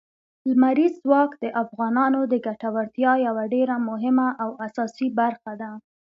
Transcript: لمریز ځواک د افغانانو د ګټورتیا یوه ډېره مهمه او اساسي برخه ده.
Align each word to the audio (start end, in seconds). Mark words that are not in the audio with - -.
لمریز 0.49 0.93
ځواک 1.03 1.31
د 1.43 1.45
افغانانو 1.63 2.21
د 2.31 2.33
ګټورتیا 2.47 3.11
یوه 3.27 3.43
ډېره 3.53 3.75
مهمه 3.89 4.27
او 4.43 4.49
اساسي 4.65 5.07
برخه 5.19 5.53
ده. 5.61 5.71